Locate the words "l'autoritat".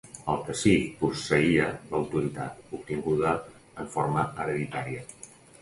1.91-2.65